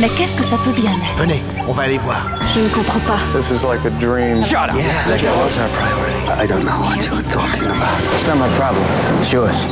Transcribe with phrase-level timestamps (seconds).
[0.00, 1.18] Mais qu'est-ce que ça peut bien être?
[1.18, 2.22] Venez, on va aller voir.
[2.54, 3.18] Je ne comprends pas.
[3.38, 4.40] This is like a dream.
[4.42, 4.74] Shut up.
[4.74, 6.42] Yeah, like it was our priority?
[6.42, 8.00] I don't know what you're talking about.
[8.14, 8.82] It's not my problem.
[9.20, 9.68] It's yours.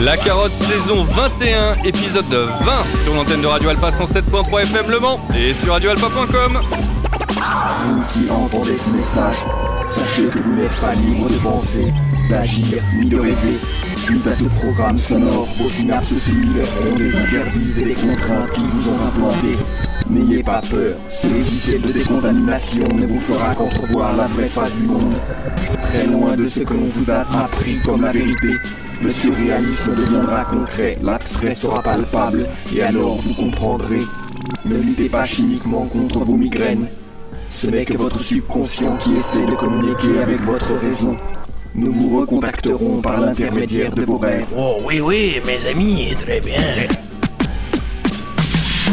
[0.00, 5.20] La carotte saison 21, épisode 20 sur l'antenne de Radio Alpa 107.3 FM Le Mans
[5.36, 6.58] et sur radioalpa.com.
[7.80, 9.36] Vous qui entendez ce message,
[9.86, 11.92] sachez que vous n'êtes pas libre de penser,
[12.28, 13.58] d'agir ni de rêver.
[13.96, 18.62] Suite à ce programme sonore, vos synapses cellulaires ont des interdits et des contraintes qui
[18.62, 19.58] vous ont implantés.
[20.10, 24.84] N'ayez pas peur, ce logiciel de décontamination ne vous fera qu'entrevoir la vraie face du
[24.84, 25.14] monde.
[25.82, 28.54] Très loin de ce que l'on vous a appris comme la vérité,
[29.02, 34.02] le surréalisme deviendra concret, l'abstrait sera palpable, et alors vous comprendrez.
[34.66, 36.86] Ne luttez pas chimiquement contre vos migraines.
[37.50, 41.16] Ce n'est que votre subconscient qui essaie de communiquer avec votre raison.
[41.76, 44.46] Nous vous recontacterons par l'intermédiaire de vos rêves.
[44.56, 46.62] Oh oui, oui, mes amis, très bien.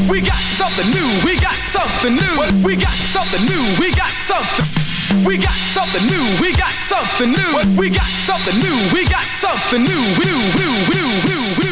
[0.09, 2.65] We got something new, we got something new.
[2.65, 4.65] We got something new, we got something.
[5.27, 7.77] We got something new, we got something new.
[7.77, 10.01] We got something new, we got something new.
[10.17, 11.70] New, new, new, new, new, new,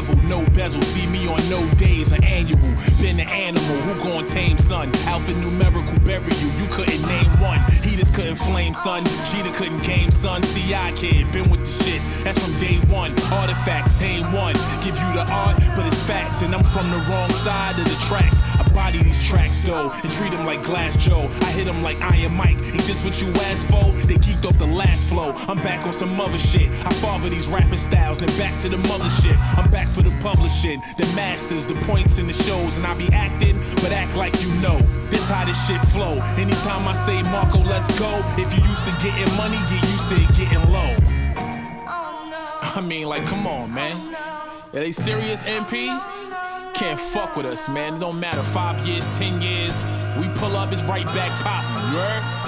[0.00, 0.82] level, no bezel.
[0.82, 2.12] See me on no days.
[2.12, 2.60] An annual.
[3.00, 3.76] Been an animal.
[3.84, 4.90] Who gon' tame, son?
[5.06, 6.48] Alpha numerical bury you.
[6.60, 7.60] You couldn't name one.
[7.82, 9.04] Heaters couldn't flame, son.
[9.28, 10.42] Cheetah couldn't game, son.
[10.42, 11.30] CI kid.
[11.32, 12.06] Been with the shits.
[12.24, 13.12] That's from day one.
[13.32, 14.54] Artifacts, tame one.
[14.84, 16.42] Give you the art, but it's facts.
[16.42, 18.40] And I'm from the wrong side of the tracks.
[18.58, 19.90] I body these tracks though.
[20.02, 21.28] And treat them like Glass Joe.
[21.42, 22.56] I hit them like Iron Mike.
[22.56, 23.84] Ain't this what you asked for?
[24.06, 25.32] They geeked off the last flow.
[25.48, 26.68] I'm back on some other shit.
[26.86, 29.36] I father these rapping styles, then back to the mothership.
[29.58, 33.08] I'm back for the publishing, the masters, the points in the shows, and I be
[33.12, 34.78] acting, but act like you know.
[35.10, 36.18] This how this shit flow.
[36.38, 38.10] Anytime I say Marco, let's go.
[38.38, 40.92] If you used to getting money, get used to it getting low.
[41.88, 42.80] Oh no.
[42.80, 44.14] I mean, like, come on, man.
[44.14, 45.88] Are they serious, MP?
[46.74, 47.94] Can't fuck with us, man.
[47.94, 48.42] It don't matter.
[48.42, 49.82] Five years, ten years.
[50.16, 51.92] We pull up, it's right back poppin'.
[51.92, 52.39] You heard?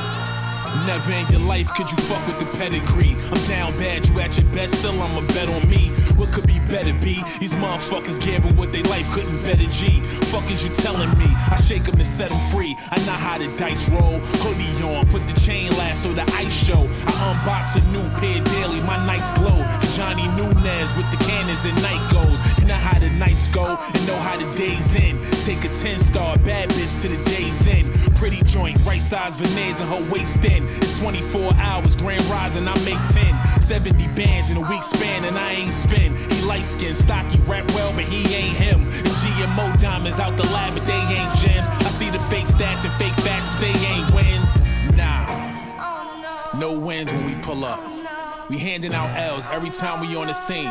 [0.86, 3.16] Never in your life could you fuck with the pedigree.
[3.30, 5.90] I'm down bad, you at your best, still I'ma bet on me.
[6.16, 7.22] What could be better, B?
[7.38, 10.00] These motherfuckers gamble with their life, couldn't bet a G.
[10.32, 11.28] Fuck is you telling me?
[11.50, 12.76] I shake 'em and set 'em free.
[12.90, 14.18] I know how the dice roll.
[14.42, 16.88] Hoodie on, put the chain last so the ice show.
[17.06, 19.62] I unbox a new pair daily, my nights glow.
[19.80, 22.40] For Johnny Nunez with the cannons and night goes.
[22.58, 25.18] You know how the nights go and know how the days end.
[25.44, 27.86] Take a 10 star bad bitch to the day's end.
[28.16, 30.61] Pretty joint, right size veneers and her waist end.
[30.78, 33.62] It's 24 hours, grand rising, I make 10.
[33.62, 36.14] 70 bands in a week span, and I ain't spin.
[36.30, 38.80] He light skinned, stocky, rap well, but he ain't him.
[38.82, 41.68] And GMO diamonds out the lab, but they ain't gems.
[41.68, 44.52] I see the fake stats and fake facts, but they ain't wins.
[44.96, 46.72] Nah, no.
[46.72, 47.80] wins when we pull up.
[48.50, 50.68] We handing out L's every time we on the scene.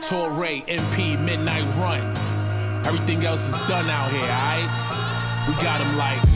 [0.00, 2.00] Torae, MP, Midnight Run.
[2.86, 5.48] Everything else is done out here, alright?
[5.48, 6.35] We got 'em like.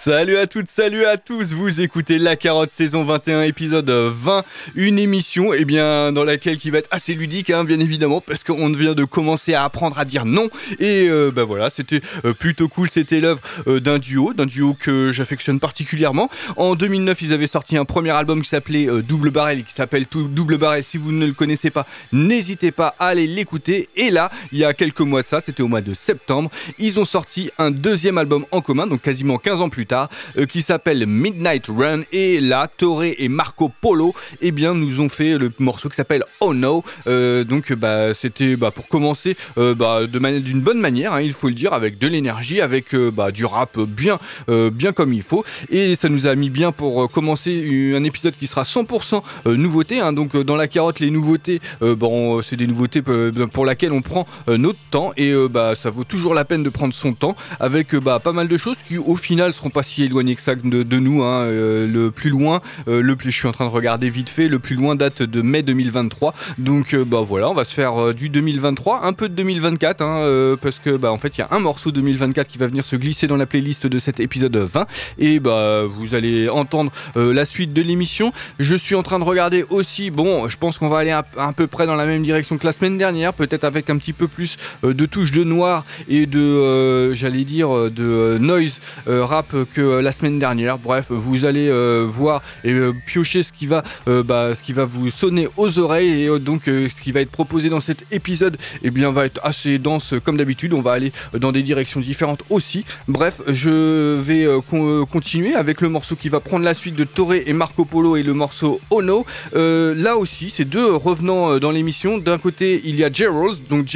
[0.00, 4.44] Salut à toutes, salut à tous, vous écoutez La Carotte saison 21 épisode 20,
[4.76, 8.44] une émission eh bien, dans laquelle qui va être assez ludique hein, bien évidemment parce
[8.44, 12.32] qu'on vient de commencer à apprendre à dire non et euh, bah voilà c'était euh,
[12.32, 16.30] plutôt cool, c'était l'œuvre euh, d'un duo, d'un duo que j'affectionne particulièrement.
[16.56, 20.58] En 2009 ils avaient sorti un premier album qui s'appelait Double Barrel qui s'appelle Double
[20.58, 23.88] Barrel, si vous ne le connaissez pas n'hésitez pas à aller l'écouter.
[23.96, 27.00] Et là il y a quelques mois de ça, c'était au mois de septembre, ils
[27.00, 31.06] ont sorti un deuxième album en commun donc quasiment 15 ans plus euh, qui s'appelle
[31.06, 32.02] Midnight Run.
[32.12, 36.24] Et là, Toré et Marco Polo, eh bien, nous ont fait le morceau qui s'appelle
[36.40, 36.84] Oh No.
[37.06, 41.48] Euh, donc, bah, c'était bah, pour commencer euh, bah, d'une bonne manière, hein, il faut
[41.48, 44.18] le dire, avec de l'énergie, avec du rap bien,
[44.48, 45.44] bien comme il faut.
[45.70, 50.00] Et ça nous a mis bien pour commencer un épisode qui sera 100% euh, nouveauté.
[50.00, 50.12] hein.
[50.12, 54.26] donc, dans la carotte, les nouveautés, bon, c'est des nouveautés euh, pour laquelle on prend
[54.48, 55.12] notre temps.
[55.16, 58.56] Et bah, ça vaut toujours la peine de prendre son temps avec pas mal de
[58.56, 61.22] choses qui, au final, seront pas si éloignées que ça de, nous.
[61.24, 61.46] hein.
[61.58, 64.48] Euh, le plus loin, euh, le plus, je suis en train de regarder vite fait,
[64.48, 66.34] le plus loin date de mai 2023.
[66.58, 70.56] Donc, euh, bah voilà, on va se faire du 2023, un peu de 2024, hein,
[70.60, 72.96] parce que, bah, en fait, il y a un morceau 2024 qui va venir se
[72.96, 74.86] glisser dans la playlist de cet épisode 20.
[75.18, 78.32] Et bah, vous allez entendre la suite de l'émission.
[78.58, 81.24] Je suis en train de regarder aussi, bon, je pense qu'on va aller à,
[81.56, 84.28] peu près dans la même direction que la semaine dernière, peut-être avec un petit peu
[84.28, 90.38] plus de touches de noir et de, j'allais dire, de noise rap que la semaine
[90.38, 90.78] dernière.
[90.78, 94.72] Bref, vous allez euh, voir et euh, piocher ce qui va, euh, bah, ce qui
[94.72, 97.80] va vous sonner aux oreilles et euh, donc euh, ce qui va être proposé dans
[97.80, 100.72] cet épisode, eh bien, va être assez dense euh, comme d'habitude.
[100.72, 102.84] On va aller euh, dans des directions différentes aussi.
[103.08, 106.94] Bref, je vais euh, con- euh, continuer avec le morceau qui va prendre la suite
[106.94, 109.24] de Toré et Marco Polo et le morceau Ono.
[109.54, 112.18] Euh, là aussi, c'est deux revenants euh, dans l'émission.
[112.18, 113.86] D'un côté, il y a J-Rolls, donc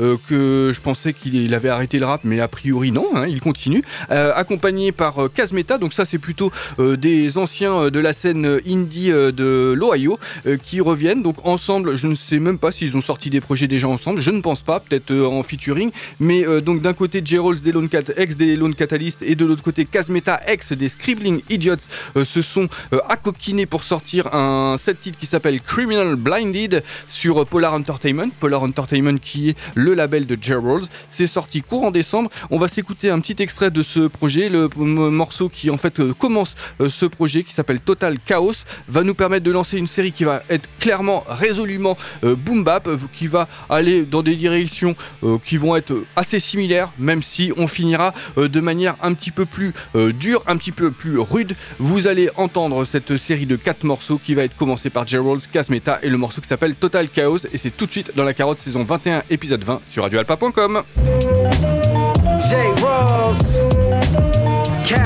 [0.00, 3.26] euh, que je pensais qu'il il avait arrêté le rap, mais a priori non, hein,
[3.28, 3.82] il continue.
[4.10, 8.12] Euh, accompagné par euh, Kazmeta, donc ça c'est plutôt euh, des anciens euh, de la
[8.12, 11.22] scène euh, indie euh, de l'Ohio euh, qui reviennent.
[11.22, 14.30] Donc ensemble, je ne sais même pas s'ils ont sorti des projets déjà ensemble, je
[14.30, 15.90] ne pense pas, peut-être euh, en featuring.
[16.20, 19.44] Mais euh, donc d'un côté, J-Rolls des Lone Cat- ex des Lone Catalyst et de
[19.44, 21.76] l'autre côté, Kazmeta ex des Scribbling Idiots
[22.16, 27.42] euh, se sont euh, accoquinés pour sortir un set titre qui s'appelle Criminal Blinded sur
[27.42, 28.30] euh, Polar Entertainment.
[28.40, 30.84] Polar Entertainment qui est le label de J-Rolls.
[31.10, 32.30] C'est sorti courant décembre.
[32.50, 34.48] On va s'écouter un petit extrait de ce projet.
[34.48, 38.54] Le morceau qui en fait euh, commence euh, ce projet qui s'appelle Total Chaos
[38.88, 42.88] va nous permettre de lancer une série qui va être clairement, résolument euh, boom bap,
[43.12, 44.96] qui va aller dans des directions
[45.44, 49.72] qui vont être assez similaires, même si on finira de manière un petit peu plus
[49.94, 51.54] dure, un petit peu plus rude.
[51.78, 55.98] Vous allez entendre cette série de quatre morceaux qui va être commencée par J-Rolls, Casmeta
[56.02, 57.38] et le morceau qui s'appelle Total Chaos.
[57.52, 60.82] Et c'est tout de suite dans la carotte saison 21, épisode 20 sur radioalpa.com.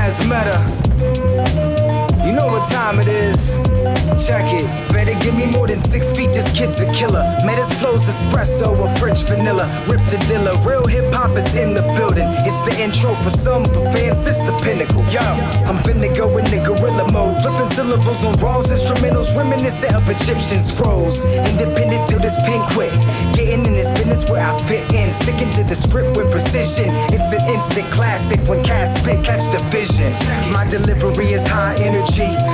[0.08, 0.64] Metah.
[2.24, 3.56] You know what time it is.
[4.26, 4.66] Check it.
[4.92, 6.32] Better give me more than six feet.
[6.32, 7.22] This kid's a killer.
[7.44, 9.68] Metah's flows espresso or French vanilla.
[9.86, 10.52] Rip the dilla.
[10.66, 12.26] Real hip hop is in the building.
[12.44, 15.04] It's the intro for some, for fans, it's the pinnacle.
[15.12, 15.20] Yo,
[15.68, 17.40] I'm finna go in the gorilla mode.
[17.42, 21.24] Flipping syllables on Rawls instrumentals, reminiscent of Egyptian scrolls.
[21.24, 22.92] Independent till this pin quit.
[23.32, 25.12] Getting in this business where I fit in.
[25.12, 26.90] Sticking to the script with precision.
[27.12, 29.24] It's an instant classic when cast spit,
[29.78, 32.47] My delivery is high energy.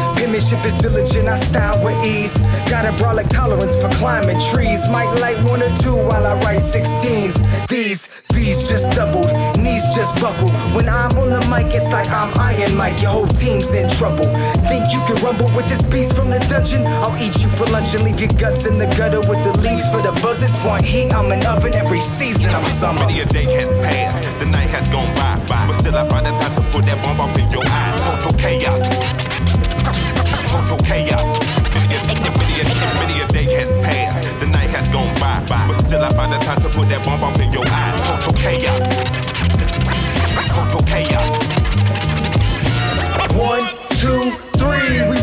[0.45, 2.37] Penmanship is diligent, I style with ease.
[2.69, 4.91] Got a brolic tolerance for climbing trees.
[4.91, 7.67] Might light one or two while I write 16s.
[7.69, 9.27] These fees just doubled,
[9.57, 10.53] knees just buckled.
[10.75, 13.01] When I'm on the mic, it's like I'm Iron Mike.
[13.01, 14.25] Your whole team's in trouble.
[14.69, 16.87] Think you can rumble with this beast from the dungeon?
[16.87, 19.89] I'll eat you for lunch and leave your guts in the gutter with the leaves
[19.89, 20.53] for the buzzards.
[20.65, 21.15] Want heat?
[21.15, 22.55] I'm an oven every season.
[22.55, 23.01] I'm summer.
[23.01, 26.33] Many a day has passed, the night has gone by, but still I find the
[26.33, 27.97] time to put that bomb off in your eye.
[27.97, 28.83] Total chaos,
[30.55, 31.27] total chaos.
[33.01, 36.39] Many a, day has passed, the night has gone by, but still I find the
[36.39, 37.97] time to put that bomb off in your eye.
[37.99, 38.87] Total chaos,
[40.55, 41.31] total chaos.
[43.35, 43.67] One,
[43.99, 44.44] two,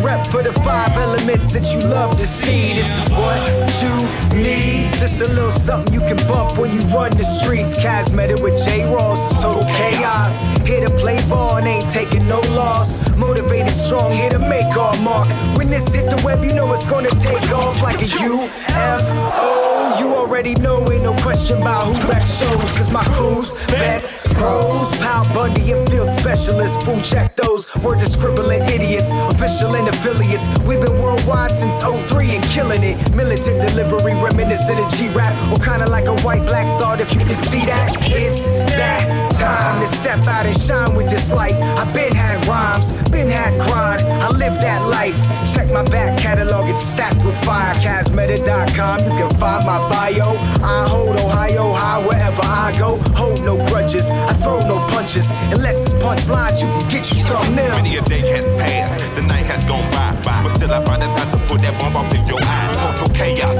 [0.04, 2.74] rep for the five elements that you love to see.
[2.74, 3.40] This is what
[3.82, 4.94] you need.
[4.94, 7.82] Just a little something you can bump when you run the streets.
[7.82, 8.82] Cas Metah with J.
[8.82, 9.32] Rawls.
[9.42, 10.44] Total chaos.
[10.66, 13.10] Here to play ball and ain't taking no loss.
[13.16, 15.28] Motivated, strong, here to make our mark.
[15.58, 19.81] When this hit the web, you know it's gonna take off like a UFO.
[20.00, 22.72] You already know, ain't no question about who wreck shows.
[22.78, 26.84] Cause my crews, vets, pros, Pow Bundy and field specialists.
[26.86, 27.74] Full check those.
[27.78, 30.48] Word to scribbling idiots, official and affiliates.
[30.62, 33.16] We've been worldwide since 03 and killing it.
[33.16, 35.34] Militant delivery, reminiscent of G-Rap.
[35.52, 37.96] Or kinda like a white black thought, if you can see that.
[38.12, 38.48] It's
[38.78, 41.56] that time to step out and shine with this light.
[41.82, 44.04] I've been had rhymes, been had grind.
[44.04, 45.18] I live that life.
[45.54, 47.74] Check my back catalog, it's stacked with fire.
[47.76, 50.38] Casmeta.com, you can find my bio.
[50.62, 52.98] I hold Ohio high wherever I go.
[53.16, 55.28] Hold no grudges, I throw no punches.
[55.56, 57.72] Unless it's punchlines, you can get you something new.
[57.82, 61.08] Many a day has passed, the night has gone by, but still I find the
[61.08, 62.72] time to put that bomb off in your eye.
[62.78, 63.58] Total chaos,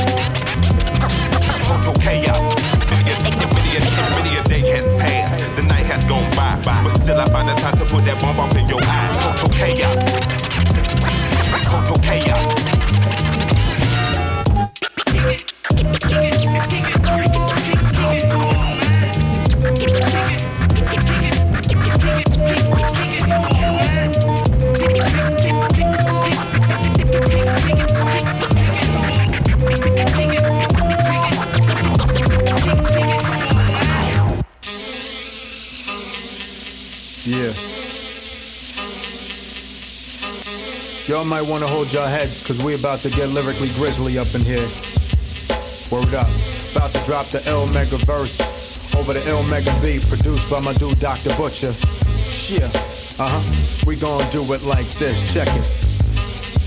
[1.66, 2.46] total chaos.
[2.92, 3.18] Many a,
[3.56, 3.82] many a,
[4.16, 7.78] many a day has passed, the has gone by, but still I find the time
[7.78, 9.12] to put that bomb off in your eye.
[9.14, 10.00] Total chaos,
[11.68, 12.72] total chaos.
[41.32, 44.42] Might want to hold your heads, because we about to get lyrically grizzly up in
[44.42, 44.68] here.
[45.90, 46.28] Word up.
[46.76, 48.42] About to drop the L Mega verse
[48.98, 51.30] over the L Mega beat produced by my dude Dr.
[51.38, 51.72] Butcher.
[52.28, 52.64] Shit.
[53.18, 53.84] Uh huh.
[53.88, 55.34] We gon' do it like this.
[55.34, 55.72] Check it.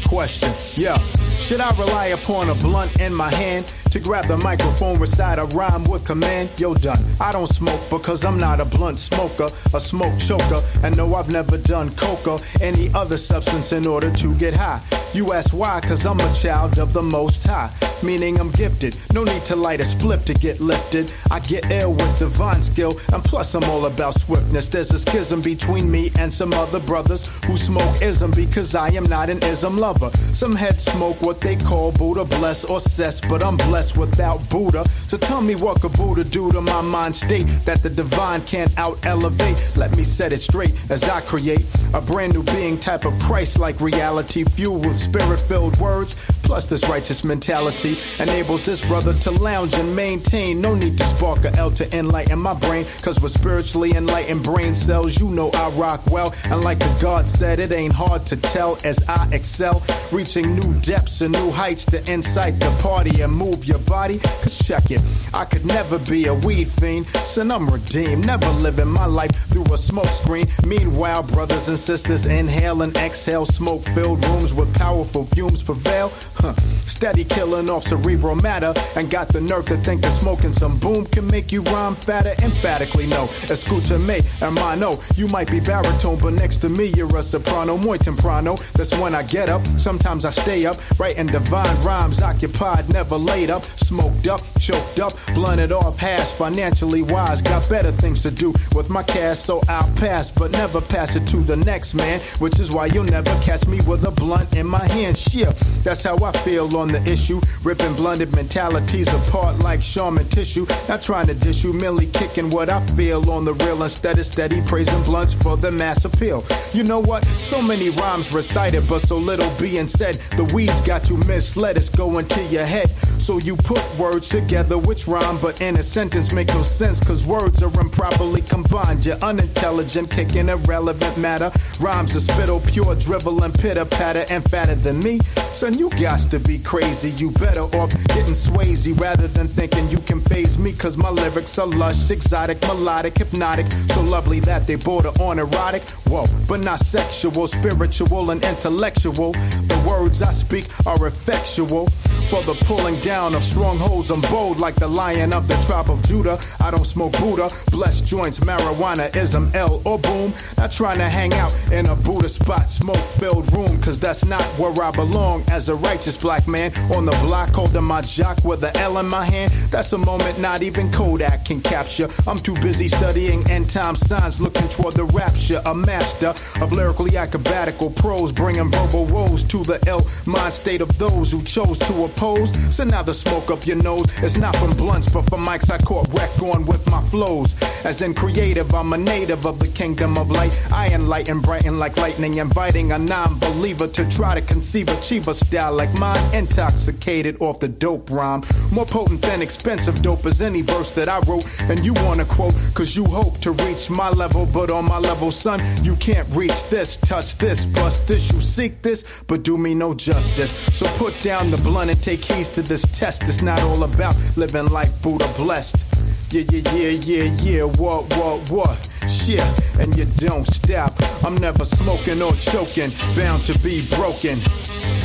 [0.09, 0.49] Question.
[0.76, 0.97] Yeah.
[1.40, 5.44] Should I rely upon a blunt in my hand to grab the microphone, recite a
[5.56, 6.50] rhyme with command?
[6.58, 6.98] Yo, done.
[7.20, 11.30] I don't smoke because I'm not a blunt smoker, a smoke choker, and no, I've
[11.30, 11.92] never done
[12.26, 14.80] or any other substance in order to get high.
[15.12, 15.80] You ask why?
[15.80, 17.70] Cause I'm a child of the most high,
[18.02, 18.96] meaning I'm gifted.
[19.12, 21.12] No need to light a spliff to get lifted.
[21.30, 24.68] I get ill with divine skill, and plus I'm all about swiftness.
[24.68, 29.04] There's a schism between me and some other brothers who smoke ism because I am
[29.04, 30.10] not an ism lover.
[30.32, 34.86] Some heads smoke what they call Buddha bless or cess, but I'm blessed without Buddha.
[35.06, 38.76] So tell me what could Buddha do to my mind state that the divine can't
[38.78, 39.62] out elevate?
[39.76, 43.58] Let me set it straight as I create a brand new being type of Christ
[43.58, 46.14] like reality, fueled with spirit filled words.
[46.42, 50.60] Plus, this righteous mentality enables this brother to lounge and maintain.
[50.60, 54.74] No need to spark a L to enlighten my brain, cause with spiritually enlightened brain
[54.74, 56.34] cells, you know I rock well.
[56.44, 60.74] And like the God said, it ain't hard to tell as I excel, reaching new
[60.80, 64.19] depths and new heights to incite the party and move your body.
[64.43, 65.02] Cause check it,
[65.33, 68.26] I could never be a weed fiend, son, I'm redeemed.
[68.26, 70.47] Never living my life through a smoke screen.
[70.66, 76.12] Meanwhile, brothers and sisters inhale and exhale smoke filled rooms with powerful fumes prevail.
[76.37, 76.54] Huh.
[76.87, 81.07] Steady killing off cerebral matter, and got the nerve to think that smoking some boom
[81.07, 82.35] can make you rhyme fatter.
[82.43, 83.26] Emphatically, no.
[83.49, 84.93] Escucha me, hermano.
[85.16, 87.76] You might be baritone, but next to me, you're a soprano.
[87.78, 88.57] Muy temprano.
[88.75, 89.66] That's when I get up.
[89.78, 93.63] Sometimes I stay up, writing divine rhymes, occupied, never laid up.
[93.64, 97.42] Smoked up, choked up, blunted off, hash, financially wise.
[97.42, 101.26] Got better things to do with my cash, so I'll pass, but never pass it
[101.28, 102.21] to the next man.
[102.38, 105.16] Which is why you'll never catch me with a blunt in my hand.
[105.16, 107.40] Shit, that's how I feel on the issue.
[107.62, 110.66] Ripping blunted mentalities apart like shaman tissue.
[110.88, 114.26] Not trying to dish you, merely kicking what I feel on the real instead of
[114.26, 116.44] steady praising blunts for the mass appeal.
[116.73, 117.25] You know what?
[117.42, 120.14] So many rhymes recited, but so little being said.
[120.37, 122.90] The weeds got you misled, it's going to your head.
[123.18, 127.26] So you put words together which rhyme, but in a sentence make no sense, cause
[127.26, 129.04] words are improperly combined.
[129.04, 131.50] You're unintelligent, kicking irrelevant matter.
[131.80, 135.20] Rhymes are spittle, pure drivel and pitter patter, and fatter than me.
[135.52, 137.11] Son, you got to be crazy.
[137.11, 141.58] You better off getting swazy rather than thinking you can phase me, cause my lyrics
[141.58, 145.82] are lush, exotic, melodic, hypnotic, so lovely that they border on erotic.
[146.08, 149.32] Whoa, but not sexual, spiritual, and intellectual.
[149.32, 151.88] The words I speak are effectual
[152.25, 154.11] for the pulling down of strongholds.
[154.11, 156.38] I'm bold like the lion of the tribe of Judah.
[156.61, 160.33] I don't smoke Buddha, blessed joints, marijuana, ism, L or boom.
[160.57, 164.43] Not trying to hang out in a Buddha spot, smoke filled room, cause that's not
[164.59, 168.62] where I belong as a righteous black man on the block holding my jock with
[168.64, 169.52] a L in my hand.
[169.71, 172.09] That's a moment not even Kodak can capture.
[172.26, 175.62] I'm too busy studying end time signs, looking toward the rapture.
[175.66, 180.97] A master of lyrically acrobatical prose, bringing verbal woes to the ill mind state of
[180.99, 185.12] those who chose to So now the smoke up your nose is not from blunts,
[185.12, 187.54] but from mics I caught wreck on with my flows.
[187.85, 190.59] As in creative, I'm a native of the kingdom of light.
[190.73, 195.35] I enlighten, brighten like lightning, inviting a non believer to try to conceive a chiva
[195.35, 196.18] style like mine.
[196.35, 198.42] Intoxicated off the dope rhyme.
[198.73, 201.47] More potent than expensive dope is any verse that I wrote.
[201.68, 205.30] And you wanna quote, cause you hope to reach my level, but on my level,
[205.30, 208.33] son, you can't reach this, touch this, bust this.
[208.33, 210.52] You seek this, but do me no justice.
[210.78, 213.23] So put down the blunt and take keys to this test.
[213.23, 216.03] It's not all about living like Buddha blessed.
[216.34, 218.90] Yeah, yeah, yeah, yeah, yeah, what, what, what?
[219.08, 219.40] Shit,
[219.78, 220.92] and you don't stop.
[221.22, 224.40] I'm never smoking or choking, bound to be broken.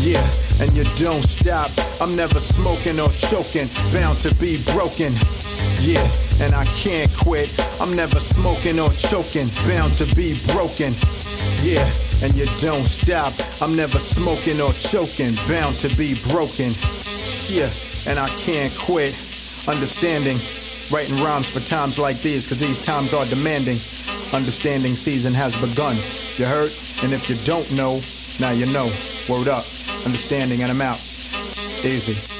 [0.01, 0.25] Yeah,
[0.59, 1.69] and you don't stop.
[2.01, 5.13] I'm never smoking or choking, bound to be broken.
[5.81, 6.01] Yeah,
[6.41, 7.53] and I can't quit.
[7.79, 10.95] I'm never smoking or choking, bound to be broken.
[11.62, 11.86] Yeah,
[12.24, 13.36] and you don't stop.
[13.62, 16.74] I'm never smoking or choking, bound to be broken.
[16.74, 17.69] Shit,
[18.07, 19.13] and I can't quit.
[19.67, 20.39] Understanding,
[20.91, 23.77] writing rhymes for times like these, cause these times are demanding.
[24.34, 25.96] Understanding season has begun.
[26.38, 26.72] You heard?
[27.03, 28.01] And if you don't know,
[28.39, 28.91] now you know.
[29.27, 29.65] Word up.
[30.05, 31.00] Understanding, and I'm out.
[31.84, 32.38] Easy.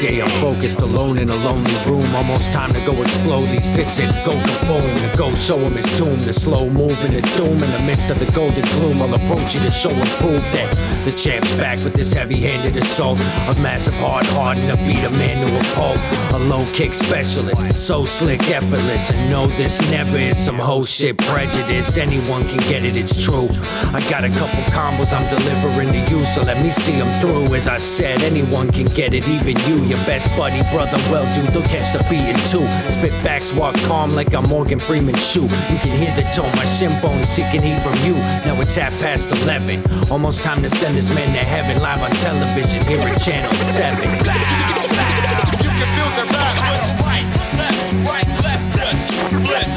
[0.00, 0.20] Day.
[0.20, 2.14] I'm focused alone in a lonely room.
[2.14, 4.32] Almost time to go explode these fists and go
[4.66, 4.82] boom.
[4.82, 6.18] To go show him his tomb.
[6.18, 9.00] The slow moving the doom in the midst of the golden gloom.
[9.02, 12.76] I'll approach you to show and prove that the champ's back with this heavy handed
[12.76, 13.20] assault.
[13.20, 15.98] A massive hard heart and a beat a man to a pulp.
[16.32, 17.86] A low kick specialist.
[17.86, 19.10] So slick, effortless.
[19.10, 21.96] And no, this never is some whole shit prejudice.
[21.96, 23.48] Anyone can get it, it's true.
[23.92, 27.54] I got a couple combos I'm delivering to you, so let me see them through.
[27.54, 29.87] As I said, anyone can get it, even you.
[29.88, 32.68] Your best buddy, brother, well, dude, they'll catch the beat in two.
[32.90, 35.44] Spit facts, walk calm like I'm Morgan Freeman shoe.
[35.44, 38.12] You can hear the tone, my shin bones seeking heat from you.
[38.44, 39.82] Now it's half past 11.
[40.10, 44.10] Almost time to send this man to heaven live on television here at Channel 7.
[44.10, 46.54] You can feel the rap.
[47.00, 47.24] Right,
[47.56, 49.10] left, right, left, touch,
[49.46, 49.74] flex,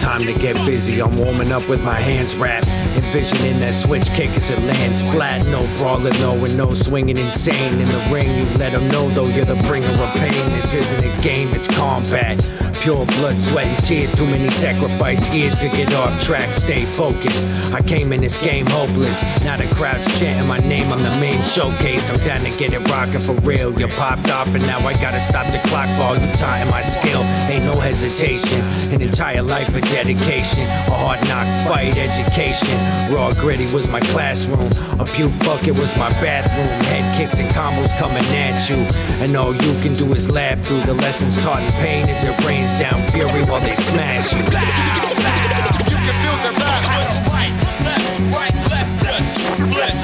[0.00, 1.00] time to get busy.
[1.00, 2.68] I'm warming up with my hands wrapped.
[2.68, 5.44] Envisioning that switch kick as it lands flat.
[5.46, 7.80] No brawling, no, and no swinging insane.
[7.80, 10.50] In the ring, you let them know, though, you're the bringer of pain.
[10.50, 12.38] This isn't a game, it's combat.
[12.80, 14.12] Pure blood, sweat, and tears.
[14.12, 16.54] Too many sacrifice years to get off track.
[16.54, 17.44] Stay focused.
[17.72, 19.22] I came in this game hopeless.
[19.42, 22.08] Now the crowd's chanting my name on the main showcase.
[22.08, 23.78] I'm down to get it rocking for real.
[23.78, 27.22] You popped off, and now I gotta stop the clock all you time my skill.
[27.50, 28.60] Ain't no hesitation.
[28.92, 30.64] An entire life dedication.
[30.64, 32.76] A hard knock fight, education.
[33.12, 34.70] Raw gritty was my classroom.
[35.00, 36.68] A puke bucket was my bathroom.
[36.86, 38.76] Head kicks and combos coming at you.
[39.22, 42.38] And all you can do is laugh through the lessons taught in pain as it
[42.44, 44.38] rains down fury while they smash you.
[44.38, 44.44] You
[46.04, 46.82] can feel the rap.
[47.28, 47.54] Right,
[47.84, 49.38] left, right, left, touch,
[49.72, 50.02] flex,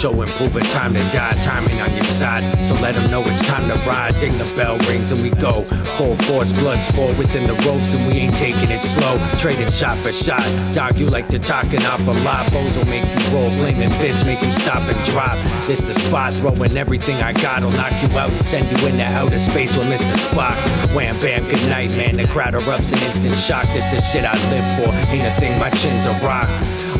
[0.00, 0.64] show and prove it.
[0.70, 1.32] Time to die.
[1.42, 2.42] Timing on your side.
[2.64, 4.14] So let them know it's time to ride.
[4.18, 5.62] Ding the bell rings and we go.
[5.98, 9.18] Full force, blood sport within the ropes, and we ain't taking it slow.
[9.38, 10.44] Trading shot for shot.
[10.72, 12.50] Dog, you like to talk and off a lot.
[12.50, 13.50] Bows will make you roll.
[13.52, 15.36] Flaming fists make you stop and drop.
[15.66, 16.32] This the spot.
[16.34, 17.62] Throwing everything I got.
[17.62, 20.14] will knock you out and send you into outer space with Mr.
[20.16, 20.56] Spock.
[20.94, 22.16] Wham bam, good night, man.
[22.16, 23.66] The crowd erupts in instant shock.
[23.74, 25.12] This the shit I live for.
[25.12, 26.48] Ain't a thing, my chin's a rock.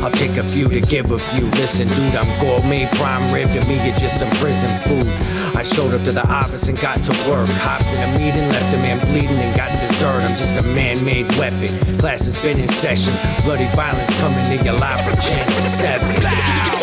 [0.01, 1.45] I'll take a few to give a few.
[1.61, 3.51] Listen, dude, I'm gourmet, prime rib.
[3.53, 5.07] To me, you're just some prison food.
[5.55, 7.49] I showed up to the office and got to work.
[7.49, 10.23] Hopped in a meeting, left a man bleeding and got dessert.
[10.23, 11.97] I'm just a man made weapon.
[11.97, 13.13] Class has been in session.
[13.43, 16.15] Bloody violence coming to your live from Channel 7.
[16.15, 16.80] You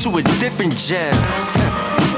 [0.00, 1.12] to a different gel.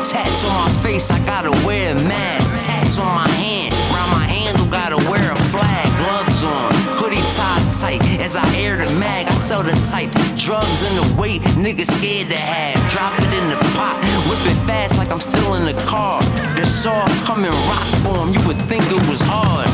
[0.07, 2.55] Tats on my face, I gotta wear a mask.
[2.65, 5.87] Tats on my hand, round my handle, gotta wear a flag.
[5.99, 8.01] Gloves on, hoodie tied tight.
[8.21, 10.11] As I air the mag, I sell the type.
[10.37, 12.79] Drugs in the weight, niggas scared to have.
[12.89, 13.99] Drop it in the pot,
[14.31, 16.23] whip it fast like I'm still in the car.
[16.55, 19.67] The saw coming rock form, you would think it was hard.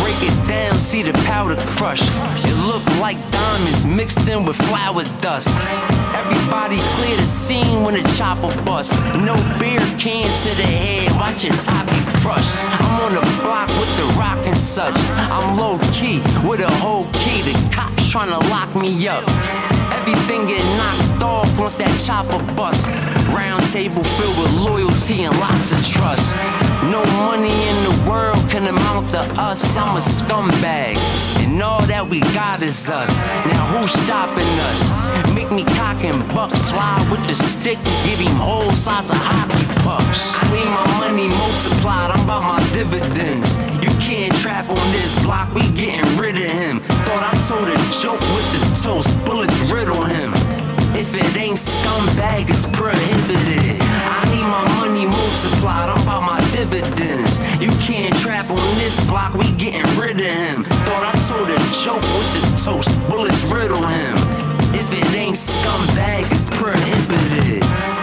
[0.00, 2.02] Break it down, see the powder crush.
[2.44, 5.48] It look like diamonds mixed in with flour dust.
[6.14, 8.94] Everybody clear the scene when the chopper bust.
[9.20, 12.54] No beer can to the head, watch your top get crushed.
[12.80, 14.94] I'm on the block with the rock and such.
[15.30, 17.42] I'm low key with a whole key.
[17.42, 19.24] The cops tryna lock me up.
[19.92, 22.88] Everything get knocked off once that chopper bust.
[23.34, 26.61] Round table filled with loyalty and lots of trust.
[26.90, 29.76] No money in the world can amount to us.
[29.76, 30.96] I'm a scumbag,
[31.38, 33.20] and all that we got is us.
[33.46, 34.80] Now who's stopping us?
[35.32, 39.64] Make me cock and buck, slide with the stick, give him whole size of hockey
[39.86, 40.34] pucks.
[40.34, 43.54] I need my money multiplied, I'm about my dividends.
[43.78, 46.80] You can't trap on this block, we getting rid of him.
[47.06, 50.34] Thought I told a joke with the toast, bullets riddle him.
[50.98, 53.80] If it ain't scumbag, it's prohibited.
[53.80, 54.21] I
[54.52, 57.38] my money multiplied, I'm about my dividends.
[57.58, 60.64] You can't trap on this block, we getting rid of him.
[60.64, 64.14] Thought I told a joke with the toast, bullets riddle him.
[64.74, 68.01] If it ain't scumbag, it's prohibited.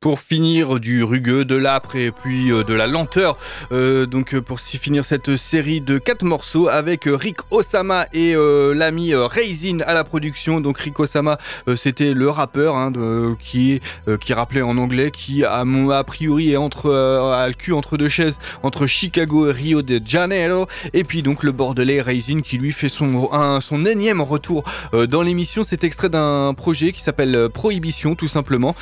[0.00, 3.36] Pour finir du rugueux, de l'âpre et puis euh, de la lenteur.
[3.70, 8.34] Euh, donc euh, pour finir cette série de quatre morceaux avec Rick Osama et
[8.74, 10.60] l'ami Raisin à la production.
[10.62, 11.38] Donc Rick Osama,
[11.76, 12.92] c'était le rappeur hein,
[13.40, 13.80] qui
[14.20, 18.08] qui rappelait en anglais, qui a, a priori est entre a le cul entre deux
[18.08, 20.66] chaises entre Chicago et Rio de Janeiro.
[20.94, 24.64] Et puis donc le bordelais Raisin qui lui fait son un- son énième retour
[25.08, 25.62] dans l'émission.
[25.62, 28.74] C'est extrait d'un projet qui s'appelle Prohibition tout simplement,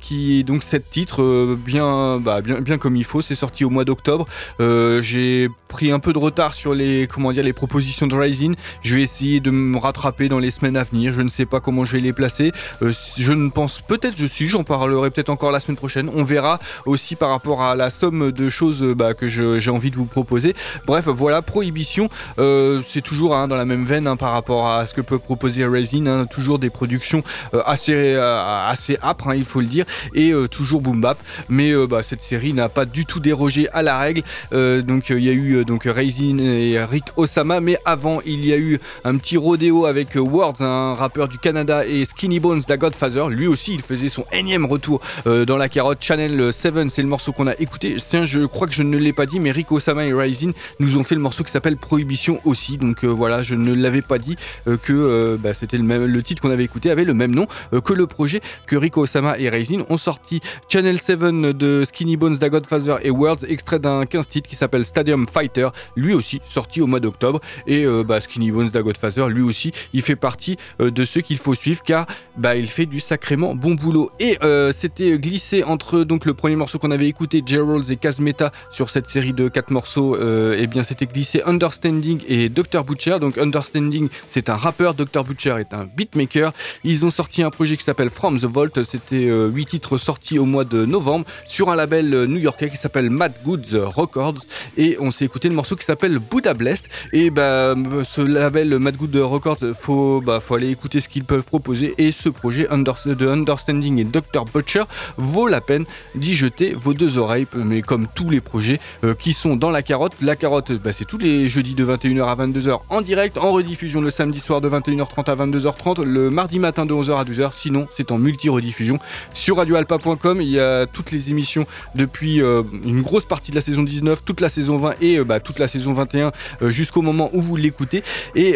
[0.00, 3.22] qui est donc sept titres euh, bien, bah, bien, bien comme il faut.
[3.22, 4.26] C'est sorti au mois d'octobre.
[4.60, 8.54] Euh, J'ai pris un peu de retard sur les, comment dire, les propositions de Rising.
[8.82, 11.14] Je vais essayer de me rattraper dans les semaines à venir.
[11.14, 12.52] Je ne sais pas comment je vais les placer.
[12.82, 16.10] Euh, je ne pense peut-être, je suis, j'en parlerai peut-être encore la semaine prochaine.
[16.14, 19.96] On verra aussi par rapport à la somme de choses bah, que j'ai envie de
[19.96, 20.54] vous proposer.
[20.86, 24.92] Bref, voilà, Prohibition, c'est toujours hein, dans la même veine hein, par rapport à ce
[24.92, 26.06] que peut proposer Rising.
[26.08, 26.26] hein.
[26.26, 27.22] toujours des productions
[27.64, 31.18] assez, assez âpres, il faut le dire, et toujours boom bap.
[31.48, 34.22] Mais euh, bah, cette série n'a pas du tout dérogé à la règle.
[34.52, 38.44] Euh, donc euh, il y a eu donc Raisin et Rick Osama, mais avant il
[38.44, 42.62] y a eu un petit rodéo avec Words, un rappeur du Canada, et Skinny Bones
[42.66, 43.28] da Godfather.
[43.28, 45.98] Lui aussi, il faisait son énième retour dans la carotte.
[46.02, 47.96] Channel 7, c'est le morceau qu'on a écouté.
[48.04, 50.96] Tiens, je crois que je ne l'ai pas dit, mais Rick Osama et Raisin nous
[50.96, 52.78] ont fait le morceau qui s'appelle Prohibition aussi.
[52.78, 54.36] Donc voilà, je ne l'avais pas dit
[54.82, 57.46] que bah, c'était le même le titre qu'on avait écouté avait le même nom
[57.84, 62.38] que le projet que Rico Osama et Raisin ont sorti Channel 7 de Skinny Bones,
[62.38, 66.80] Da Godfather et Worlds, extrait d'un 15 titres qui s'appelle Stadium Fighter, lui aussi sorti
[66.80, 67.40] au mois d'octobre.
[67.66, 71.20] Et euh, bah, Skinny Bones, Da Godfather, lui aussi, il fait partie euh, de ceux
[71.20, 74.10] qu'il faut suivre car bah, il fait du sacrément bon boulot.
[74.18, 78.52] Et euh, c'était glissé entre donc le premier morceau qu'on avait écouté, Geralds et Kazmeta,
[78.70, 80.16] sur cette série de 4 morceaux,
[80.52, 82.84] et bien c'était glissé Understanding et Dr.
[82.84, 83.18] Butcher.
[83.20, 85.24] Donc Understanding, c'est un rappeur, Dr.
[85.24, 86.52] Butcher est un beatmaker.
[86.84, 88.82] Ils ont sorti un projet qui s'appelle From the Vault.
[88.84, 93.32] C'était 8 titres sortis au mois de novembre sur un label new-yorkais qui s'appelle Mad
[93.44, 94.44] Goods Records.
[94.76, 96.86] Et on s'est écouté le morceau qui s'appelle Buddha Blessed.
[97.12, 101.44] Et bah, ce label Mad Goods Records, faut, bah, faut aller écouter ce qu'ils peuvent
[101.44, 101.94] proposer.
[101.98, 104.44] Et ce projet de Understanding et Dr.
[104.52, 104.84] Butcher
[105.16, 107.46] vaut la peine d'y jeter vos deux oreilles.
[107.54, 111.04] Mais comme tous les projets euh, qui sont dans la carotte, la carotte, bah, c'est
[111.04, 114.68] tous les jeudis de 21h à 22h en direct, en rediffusion le samedi soir de
[114.68, 117.50] 21h30 à 22h30, le mardi matin de 11h à 12h.
[117.54, 118.98] Sinon, c'est en multi-rediffusion
[119.34, 120.18] sur radioalpa.com.
[120.24, 124.22] Il y a toutes les émissions depuis euh, une grosse partie de la saison 19,
[124.24, 127.40] toute la saison 20 et euh, bah, toute la saison 21 euh, jusqu'au moment où
[127.40, 128.02] vous l'écoutez.
[128.34, 128.52] Et,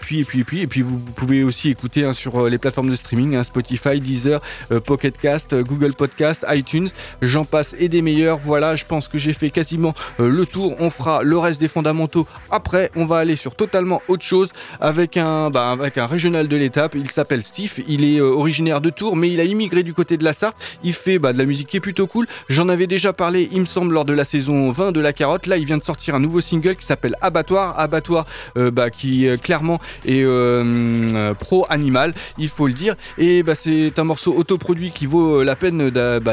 [0.00, 3.36] puis et puis puis puis vous pouvez aussi écouter hein, sur les plateformes de streaming,
[3.36, 4.40] hein, Spotify, Deezer,
[4.84, 6.88] Pocket Cast, Google Podcast, iTunes.
[7.22, 8.38] J'en passe et des meilleurs.
[8.38, 10.76] Voilà, je pense que j'ai fait quasiment le tour.
[10.80, 12.90] On fera le reste des fondamentaux après.
[12.96, 14.50] On va aller sur totalement autre chose
[14.80, 16.94] avec un bah, régional de l'étape.
[16.94, 17.72] Il s'appelle Steve.
[17.88, 20.55] Il est originaire de Tours, mais il a immigré du côté de la Sarthe.
[20.84, 22.26] Il fait bah, de la musique qui est plutôt cool.
[22.48, 25.46] J'en avais déjà parlé, il me semble, lors de la saison 20 de La Carotte.
[25.46, 27.78] Là, il vient de sortir un nouveau single qui s'appelle Abattoir.
[27.78, 32.94] Abattoir, euh, bah, qui euh, clairement est euh, pro-animal, il faut le dire.
[33.18, 35.90] Et bah, c'est un morceau autoproduit qui vaut la peine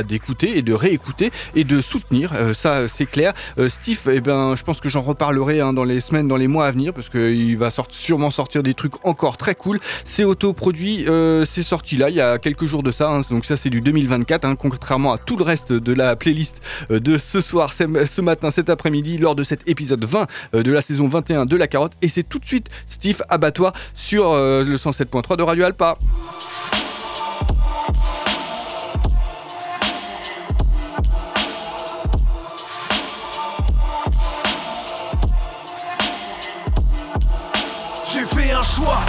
[0.07, 2.33] d'écouter et de réécouter et de soutenir.
[2.53, 3.33] Ça, c'est clair.
[3.67, 6.65] Steve, eh ben, je pense que j'en reparlerai hein, dans les semaines, dans les mois
[6.67, 9.79] à venir, parce qu'il va sûrement sortir des trucs encore très cool.
[10.05, 11.05] C'est autoproduit,
[11.45, 13.09] c'est sorti là, il y a quelques jours de ça.
[13.09, 13.19] hein.
[13.29, 13.81] donc ça, c'est du
[14.13, 17.83] 2024, hein, contrairement à tout le reste de la playlist euh, de ce soir, ce
[18.05, 21.55] ce matin, cet après-midi, lors de cet épisode 20 euh, de la saison 21 de
[21.55, 21.93] La Carotte.
[22.01, 25.97] Et c'est tout de suite Steve Abattoir sur euh, le 107.3 de Radio Alpa.
[38.11, 38.99] J'ai fait un choix,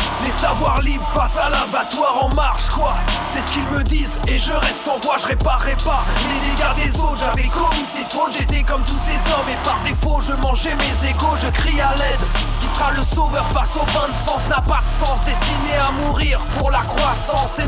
[0.55, 2.95] les savoirs libres face à l'abattoir en marche quoi.
[3.27, 6.91] C'est ce qu'ils me disent et je reste sans voix, je réparerai pas les dégâts
[6.91, 7.19] des autres.
[7.19, 11.09] J'avais commis ces fautes, j'étais comme tous ces hommes Et par défaut je mangeais mes
[11.09, 12.21] égaux, je crie à l'aide
[12.61, 15.91] Qui sera le sauveur face au bain de France N'a pas de sens, destiné à
[15.93, 17.59] mourir pour la croissance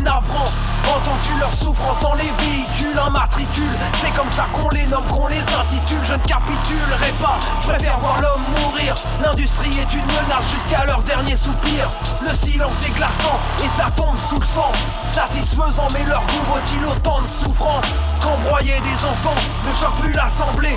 [1.17, 3.65] Navrant Entends-tu leur souffrance dans les véhicules Un matricule,
[4.03, 6.01] c'est comme ça qu'on les nomme, qu'on les intitule.
[6.05, 8.95] Je ne capitulerai pas, je préfère voir l'homme mourir.
[9.23, 11.91] L'industrie est une menace jusqu'à leur dernier soupir.
[12.23, 14.75] Le silence est glaçant et ça tombe sous le sens.
[15.09, 17.85] Satisfaisant mais leur couvre-t-il autant de souffrance
[18.21, 20.77] Qu'embroyer des enfants ne choque plus l'assemblée.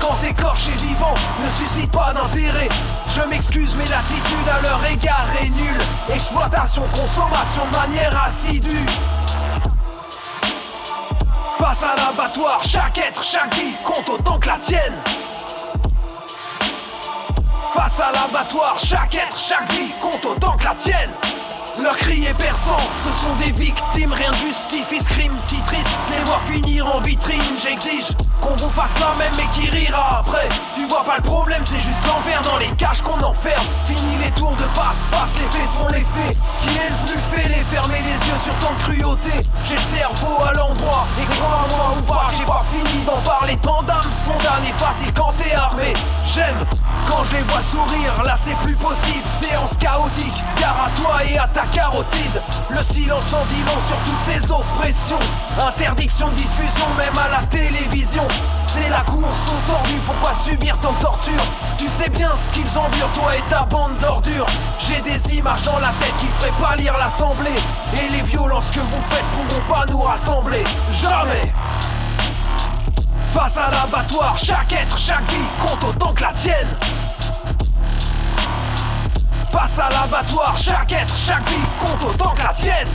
[0.00, 2.68] Quand écorché vivant ne suscite pas d'intérêt.
[3.08, 5.80] Je m'excuse mais l'attitude à leur égard est nulle.
[6.12, 8.86] Exploitation, consommation de manière assidue
[11.58, 15.02] Face à l'abattoir, chaque être, chaque vie compte autant que la tienne
[17.72, 21.10] Face à l'abattoir, chaque être, chaque vie compte autant que la tienne
[21.82, 25.90] leur cri est perçant, ce sont des victimes, rien justifie ce crime si triste.
[26.10, 30.48] Les voir finir en vitrine, j'exige qu'on vous fasse la même mais qui rira après.
[30.74, 33.66] Tu vois pas le problème, c'est juste l'envers dans les cages qu'on enferme.
[33.84, 36.36] Fini les tours de passe-passe, les faits sont les faits.
[36.62, 39.32] Qui est le plus fait les fermer les yeux sur tant de cruauté
[39.64, 43.56] J'ai le cerveau à l'endroit, et crois-moi ou pas, j'ai pas fini d'en parler.
[43.62, 45.94] Tant d'âmes sont damnées, facile quand t'es armé.
[46.26, 46.64] J'aime
[47.08, 50.42] quand je les vois sourire, là c'est plus possible, séance chaotique.
[50.58, 52.42] Gare à toi et à ta carotide.
[52.70, 55.18] Le silence en dit sur toutes ces oppressions.
[55.60, 58.25] Interdiction de diffusion, même à la télévision.
[58.66, 61.42] C'est la course au tordu, pourquoi subir tant de torture
[61.78, 64.46] Tu sais bien ce qu'ils endurent, toi et ta bande d'ordures.
[64.78, 67.58] J'ai des images dans la tête qui feraient pas lire l'assemblée.
[67.94, 70.64] Et les violences que vous faites pourront pas nous rassembler.
[70.90, 71.52] Jamais!
[73.32, 76.68] Face à l'abattoir, chaque être, chaque vie compte autant que la tienne.
[79.52, 82.88] Face à l'abattoir, chaque être, chaque vie compte autant que la tienne.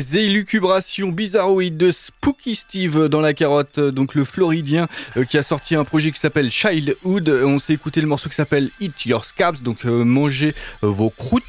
[0.00, 5.42] Les élucubrations bizarroïdes de Spooky Steve dans la carotte, donc le Floridien euh, qui a
[5.42, 7.28] sorti un projet qui s'appelle Childhood.
[7.44, 11.10] On s'est écouté le morceau qui s'appelle Eat Your Scabs, donc euh, manger euh, vos
[11.10, 11.42] croûtes,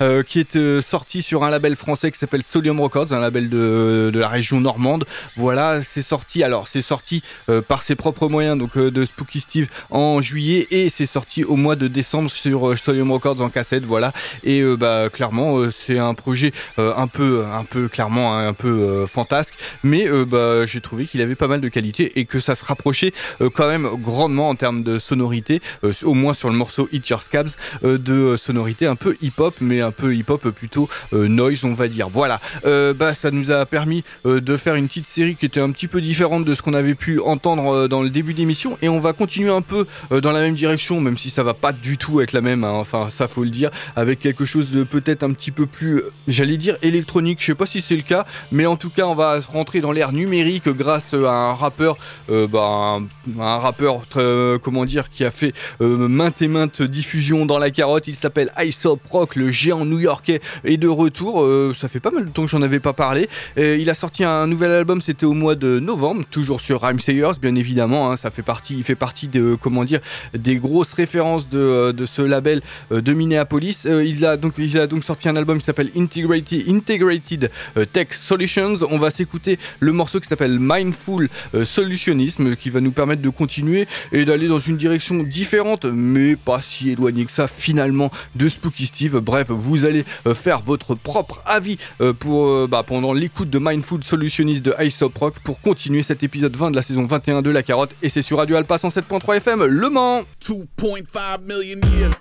[0.00, 3.50] euh, qui est euh, sorti sur un label français qui s'appelle Solium Records, un label
[3.50, 5.04] de, de la région normande.
[5.36, 6.42] Voilà, c'est sorti.
[6.42, 10.66] Alors c'est sorti euh, par ses propres moyens, donc euh, de Spooky Steve en juillet
[10.70, 13.84] et c'est sorti au mois de décembre sur euh, Solium Records en cassette.
[13.84, 18.38] Voilà, et euh, bah clairement euh, c'est un projet euh, un peu un peu clairement
[18.38, 19.54] un peu euh, fantasque.
[19.82, 22.64] Mais euh, bah, j'ai trouvé qu'il avait pas mal de qualité et que ça se
[22.64, 25.60] rapprochait euh, quand même grandement en termes de sonorité
[26.04, 27.50] au moins sur le morceau Hit Your Scabs
[27.82, 31.88] de sonorité un peu hip hop mais un peu hip hop plutôt noise on va
[31.88, 32.08] dire.
[32.08, 32.40] Voilà.
[32.64, 36.00] Bah ça nous a permis de faire une petite série qui était un petit peu
[36.00, 38.78] différente de ce qu'on avait pu entendre dans le début d'émission.
[38.82, 41.72] Et on va continuer un peu dans la même direction même si ça va pas
[41.72, 44.84] du tout être la même hein, enfin ça faut le dire avec quelque chose de
[44.84, 47.38] peut-être un petit peu plus j'allais dire électronique.
[47.40, 48.26] Je sais pas si c'est le cas.
[48.52, 51.96] Mais en tout cas on va rentrer dans l'ère numérique grâce à un rappeur
[52.30, 53.00] euh, bah,
[53.38, 57.70] un, rappeur euh, comment dire qui a fait euh, maintes et maintes diffusions dans la
[57.70, 58.06] carotte.
[58.08, 61.42] Il s'appelle Aesop Rock le géant new-yorkais est de retour.
[61.42, 63.28] Euh, ça fait pas mal de temps que j'en avais pas parlé.
[63.56, 67.38] Il a sorti un nouvel album c'était au mois de novembre toujours sur Rhyme Sayers
[67.40, 70.00] bien évidemment hein, ça fait partie il fait partie de comment dire
[70.34, 73.84] des grosses références de, de ce label de Minneapolis.
[73.84, 77.50] Il a donc il a donc sorti un album qui s'appelle Integrated
[77.86, 78.76] Tech Solutions.
[78.90, 83.28] On va s'écouter le morceau qui s'appelle Mindful euh, Solutionism qui va nous permettre de
[83.28, 88.48] continuer et d'aller dans une direction différente mais pas si éloignée que ça finalement de
[88.48, 89.18] Spooky Steve.
[89.18, 93.58] Bref vous allez euh, faire votre propre avis euh, pour euh, bah, pendant l'écoute de
[93.58, 97.50] Mindful Solutionist de Aesop Rock pour continuer cet épisode 20 de la saison 21 de
[97.50, 97.90] La Carotte.
[98.02, 100.22] Et c'est sur Radio Alpa 107.3 FM Le Mans.
[100.42, 102.14] 2.5 million years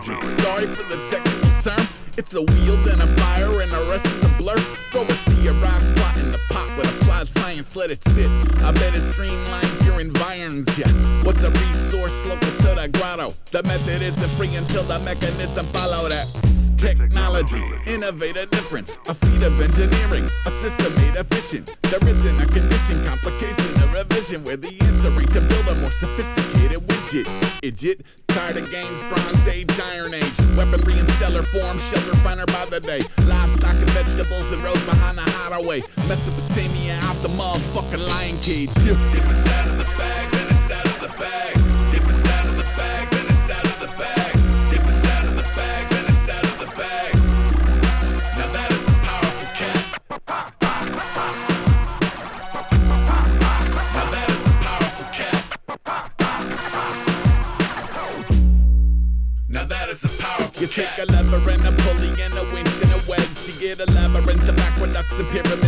[0.00, 1.88] Sorry for the technical term.
[2.18, 4.58] It's a wheel, then a fire, and the rest is a blur.
[4.90, 7.74] Throw with theorized plot in the pot with applied science.
[7.74, 8.30] Let it sit.
[8.60, 10.66] I bet it streamlines your environs.
[10.78, 10.92] Yeah.
[11.24, 13.34] What's a resource local to the grotto?
[13.52, 16.28] The method isn't free until the mechanism follow that.
[16.76, 19.00] Technology, innovate a difference.
[19.08, 21.74] A feat of engineering, a system made efficient.
[21.84, 25.90] There isn't a condition, complication, or revision where the answer ain't to build a more
[25.90, 27.26] sophisticated widget.
[27.62, 29.65] Idiot, tired of games, Bronze Age.
[31.36, 33.02] Stellar form, shelter finer by the day.
[33.26, 35.82] Livestock and vegetables and rose behind the hideaway.
[36.08, 38.70] Mesopotamia out the motherfucking lion cage.
[38.86, 39.65] Yeah.
[60.58, 63.46] You take a lever and a pulley and a winch and a wedge.
[63.46, 65.65] You get a labyrinth of aqueducts and pyramid steps.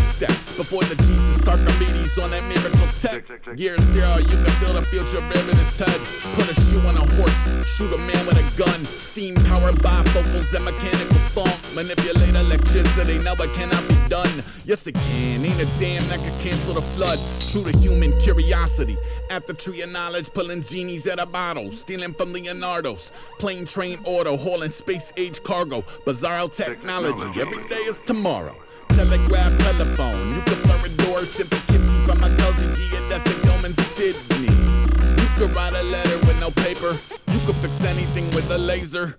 [0.58, 3.22] Before the Jesus Archimedes on that miracle tech.
[3.56, 6.00] Year zero, you can feel the future in its head.
[6.34, 8.84] Put a shoe on a horse, shoot a man with a gun.
[8.98, 11.54] Steam powered bifocals and mechanical funk.
[11.76, 14.42] Manipulate electricity, no, it cannot be done.
[14.64, 15.46] Yes, it can.
[15.46, 17.20] Ain't a damn that could cancel the flood.
[17.38, 18.96] True to human curiosity.
[19.30, 21.78] At the tree of knowledge, pulling genies out of bottles.
[21.78, 23.12] Stealing from Leonardo's.
[23.38, 25.82] Plane, train, auto, hauling space age cargo.
[26.04, 27.40] Bizarro technology.
[27.40, 28.56] Every day is tomorrow.
[28.98, 30.34] Telegraph, telephone.
[30.34, 31.24] You can blur a door.
[31.24, 34.50] Simple Kipsy from my cousin geodesic dome in Sydney.
[35.22, 36.98] You could write a letter with no paper.
[37.28, 39.16] You could fix anything with a laser.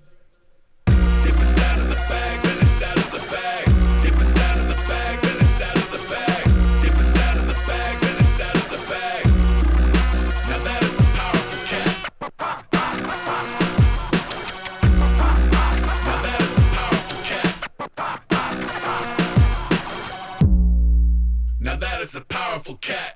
[22.50, 23.16] Powerful cat.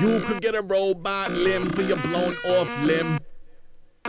[0.00, 3.18] You could get a robot limb for your blown off limb.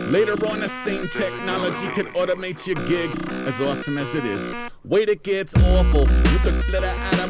[0.00, 3.10] Later on, the same technology could automate your gig,
[3.46, 4.54] as awesome as it is.
[4.84, 6.00] Wait, it gets awful.
[6.32, 7.27] You could split an atom.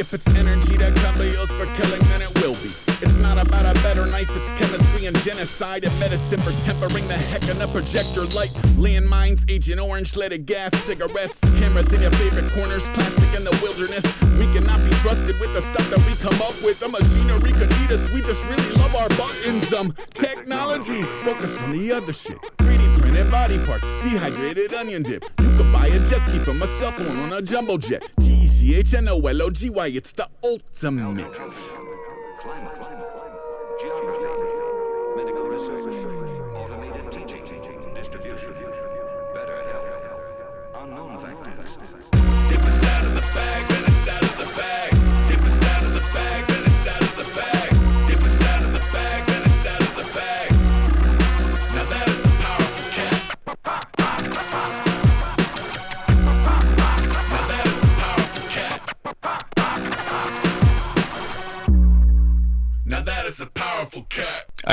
[0.00, 2.72] If it's energy that can be used for killing, then it will be.
[3.04, 7.20] It's not about a better knife, it's chemistry and genocide and medicine for tempering the
[7.20, 8.48] heck in a projector light.
[8.80, 14.00] Landmines, Agent Orange, leaded gas, cigarettes, cameras in your favorite corners, plastic in the wilderness.
[14.40, 16.80] We cannot be trusted with the stuff that we come up with.
[16.80, 19.70] The machinery could eat us, we just really love our buttons.
[19.74, 22.40] Um, technology, focus on the other shit.
[22.64, 25.24] 3D body parts, dehydrated onion dip.
[25.40, 28.02] You could buy a jet ski from a cell phone on a jumbo jet.
[28.20, 31.26] T E C H N O L O G Y, it's the ultimate.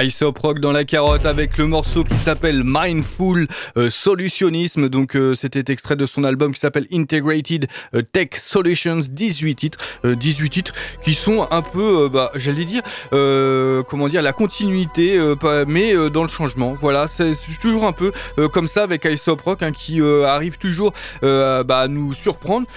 [0.04, 4.90] Aesop Rock dans la carotte avec le morceau qui s'appelle Mindful euh, Solutionism.
[4.90, 9.00] Donc euh, c'était extrait de son album qui s'appelle Integrated euh, Tech Solutions.
[9.10, 10.74] 18 titres, 18 titres
[11.04, 15.20] qui sont un peu, bah, j'allais dire, comment dire, la continuité,
[15.68, 16.76] mais dans le changement.
[16.80, 18.12] Voilà, c'est toujours un peu
[18.54, 22.68] comme ça avec Aesop Rock hein, qui arrive toujours bah, à nous surprendre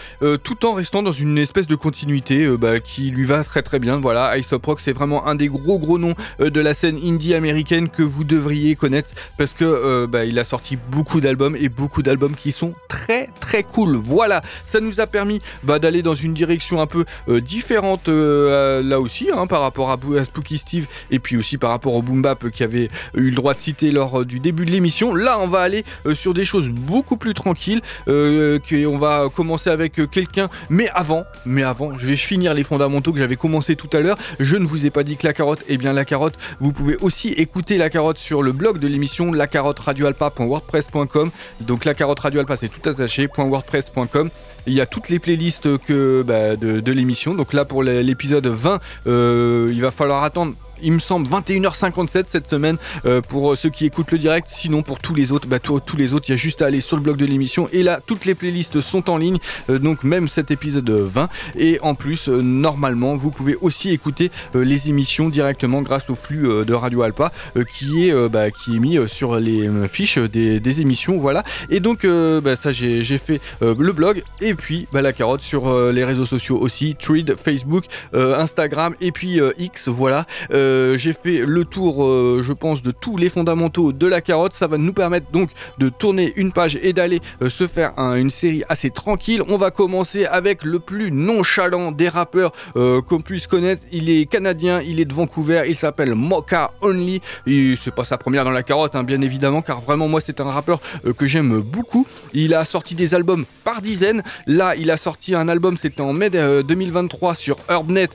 [0.42, 3.98] tout en restant dans une espèce de continuité bah, qui lui va très très bien.
[3.98, 7.88] Voilà, Aesop Rock c'est vraiment un des gros gros noms de la scène indie américaine
[7.88, 12.02] que vous devriez connaître parce que euh, bah, il a sorti beaucoup d'albums et beaucoup
[12.02, 13.96] d'albums qui sont très très cool.
[13.96, 18.82] Voilà, ça nous a permis bah, d'aller dans une direction un peu euh, différente euh,
[18.82, 22.22] là aussi hein, par rapport à, Spooky Steve et puis aussi par rapport au Boom
[22.22, 25.14] Bap qui avait eu le droit de citer lors du début de l'émission.
[25.14, 25.84] Là, on va aller
[26.14, 27.80] sur des choses beaucoup plus tranquilles.
[28.06, 33.18] on va commencer avec quelqu'un, mais avant, mais avant, je vais finir les fondamentaux que
[33.18, 34.18] j'avais commencé tout à l'heure.
[34.38, 36.72] Je ne vous ai pas dit que la carotte, et eh bien la carotte, vous
[36.72, 41.30] pouvez aussi écouter la carotte sur le blog de l'émission lacarotteradioalpa.wordpress.com.
[41.60, 44.30] Donc la carotte radio alpa c'est tout attaché .wordpress.com.
[44.66, 47.34] Il y a toutes les playlists bah, de, l'émission.
[47.34, 52.48] Donc là pour l'épisode 20, euh, il va falloir attendre il me semble 21h57 cette
[52.48, 54.48] semaine euh, pour ceux qui écoutent le direct.
[54.50, 56.80] Sinon pour tous les autres, bah, tous, les autres, il y a juste à aller
[56.80, 60.04] sur le blog de l'émission et là toutes les playlists sont en ligne, euh, donc
[60.04, 61.28] même cet épisode 20.
[61.56, 66.48] Et en plus, euh, normalement, vous pouvez aussi écouter les émissions directement grâce au flux
[66.64, 67.32] de Radio Alpa
[67.74, 71.44] qui est bah, qui est mis sur les fiches des, émissions, voilà.
[71.68, 76.26] Et donc bah, ça j'ai fait le blog et puis la carotte sur les réseaux
[76.26, 80.26] sociaux aussi, Tweet, Facebook, Instagram et puis X, voilà.
[80.52, 84.52] Euh, j'ai fait le tour, euh, je pense, de tous les fondamentaux de la carotte.
[84.52, 88.30] Ça va nous permettre donc de tourner une page et d'aller euh, se faire une
[88.30, 89.42] série assez tranquille.
[89.48, 93.82] On va commencer avec le plus nonchalant des rappeurs qu'on puisse connaître.
[93.92, 97.20] Il est canadien, il est de Vancouver, il s'appelle Mocha Only.
[97.46, 100.50] C'est pas sa première dans la carotte, hein, bien évidemment, car vraiment moi c'est un
[100.50, 100.80] rappeur
[101.16, 102.06] que j'aime beaucoup.
[102.32, 104.22] Il a sorti des albums par dizaines.
[104.46, 108.08] Là, il a sorti un album, c'était en mai 2023 sur Urbnet,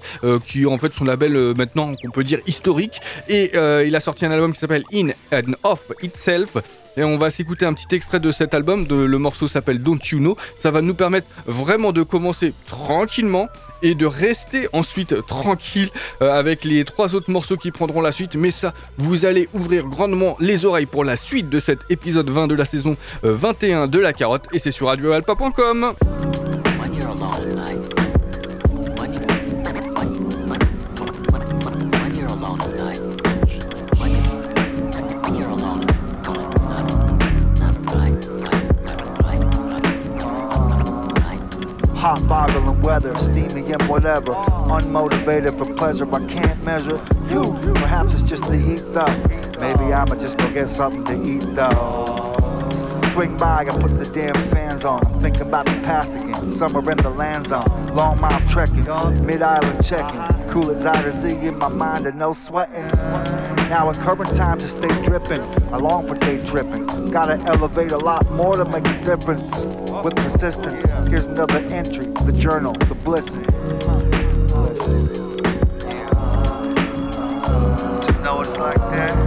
[0.46, 3.02] qui en fait son label maintenant, on peut dire historique.
[3.28, 6.58] Et euh, il a sorti un album qui s'appelle In and Of Itself.
[6.98, 8.88] Et on va s'écouter un petit extrait de cet album.
[8.90, 10.38] Le morceau s'appelle Don't You Know.
[10.58, 13.48] Ça va nous permettre vraiment de commencer tranquillement
[13.82, 15.90] et de rester ensuite tranquille
[16.22, 18.36] euh, avec les trois autres morceaux qui prendront la suite.
[18.36, 22.48] Mais ça, vous allez ouvrir grandement les oreilles pour la suite de cet épisode 20
[22.48, 24.48] de la saison 21 euh, de La Carotte.
[24.54, 25.94] Et c'est sur radioalpa.com.
[42.06, 44.34] Hot boggling weather, steamy and whatever.
[44.34, 47.58] Unmotivated for pleasure, but can't measure you.
[47.74, 49.08] Perhaps it's just the heat though.
[49.60, 52.36] Maybe I'ma just go get something to eat though.
[53.16, 55.02] Swing by and put the damn fans on.
[55.08, 56.52] I'm thinking about the past again.
[56.52, 57.96] Summer in the land zone.
[57.96, 58.84] Long mile trekking,
[59.26, 60.20] mid island checking.
[60.50, 62.86] Cool as I Z in my mind and no sweating.
[63.70, 65.40] Now in current times to stay dripping.
[65.72, 67.10] I long for day dripping.
[67.10, 69.64] Gotta elevate a lot more to make a difference.
[70.04, 72.08] With persistence, here's another entry.
[72.08, 72.96] The journal, the.
[72.96, 73.28] Bliss.
[73.32, 73.42] You
[78.24, 79.25] know it's like that.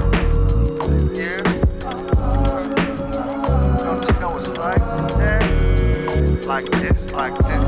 [6.58, 7.62] Like this, like this.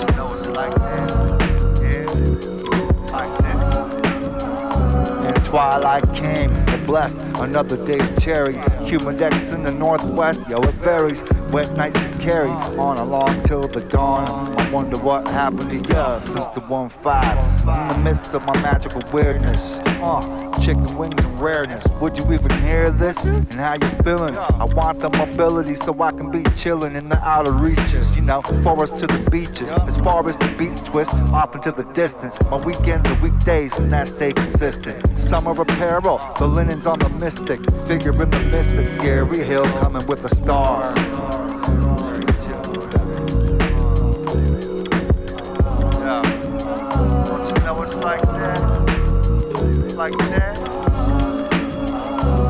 [0.00, 1.10] You know like that.
[1.80, 2.10] Yeah.
[3.12, 3.60] Like this.
[5.26, 8.54] And twilight came and blessed another day's cherry.
[8.54, 11.22] Humidex in the northwest, yo, it varies.
[11.52, 14.28] Wet nights and carry on along till the dawn.
[14.58, 17.60] I wonder what happened to you since the 1-5.
[17.60, 19.78] In the midst of my magical weirdness.
[20.02, 20.20] Uh,
[20.60, 21.86] chicken wings and rareness.
[22.00, 23.26] Would you even hear this?
[23.26, 24.36] And how you feeling?
[24.36, 28.16] I want the mobility so I can be chilling in the outer reaches.
[28.16, 29.70] You know, forest to the beaches.
[29.72, 32.38] As far as the beats twist, off into the distance.
[32.50, 35.18] My weekends are weekdays and that stay consistent.
[35.18, 37.60] Summer apparel, the linens on the mystic.
[37.86, 41.39] Figure in the mist, the scary hill coming with the stars.
[50.00, 50.56] Like that.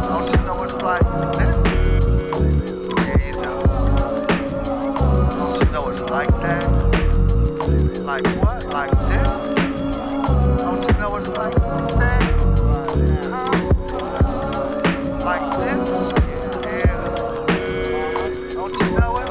[0.08, 1.02] Don't you know it's like
[1.36, 1.58] this?
[2.96, 3.50] Yeah, you do.
[5.34, 6.66] Don't you know it's like that?
[8.04, 8.66] Like what?
[8.66, 9.30] Like this?
[10.62, 11.56] Don't you know it's like
[11.98, 12.22] that?
[15.24, 16.12] Like this?
[16.62, 16.98] Yeah.
[18.54, 19.26] Don't you know it?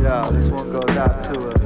[0.00, 1.59] Yeah, this one goes out to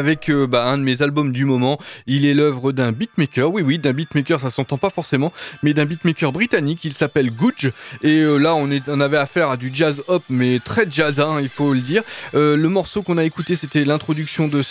[0.00, 1.78] avec euh, bah, un de mes albums du moment.
[2.06, 5.30] Il est l'œuvre d'un beatmaker, oui oui, d'un beatmaker, ça s'entend pas forcément,
[5.62, 6.84] mais d'un beatmaker britannique.
[6.84, 7.70] Il s'appelle Gudge.
[8.02, 11.50] Et euh, là, on, avait affaire à du jazz hop, mais très jazz, hein, il
[11.50, 12.02] faut le dire.
[12.34, 14.62] Euh, le morceau qu'on a écouté, c'était l'introduction de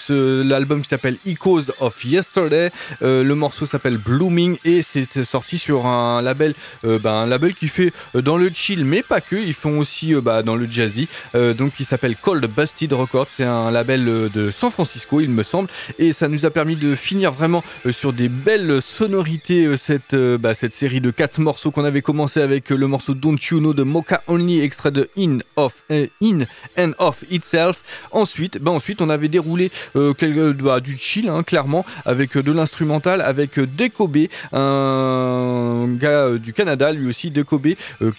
[0.43, 2.71] l'album qui s'appelle Echoes of Yesterday.
[3.01, 7.93] Le morceau s'appelle Blooming et c'est sorti sur un label, bah, un label qui fait
[8.15, 9.36] dans le chill, mais pas que.
[9.36, 11.07] Ils font aussi bah, dans le jazzy.
[11.34, 13.27] Donc, il s'appelle Cold Busted Records.
[13.30, 15.70] C'est un label de San Francisco, il me semble.
[15.97, 20.13] Et ça nous a permis de finir vraiment euh, sur des belles sonorités euh, cette,
[20.13, 23.59] euh, bah, cette série de quatre morceaux qu'on avait commencé avec le morceau Don't You
[23.59, 26.41] Know de Mocha Only, extrait de In, of, euh, In
[26.78, 27.84] and of Itself.
[28.11, 32.51] Ensuite, bah, ensuite on avait déroulé euh, quel- bah, du chill, hein, clairement, avec de
[32.51, 37.70] l'instrumental, avec Dekobe, un gars du Canada, lui aussi, Dekobe,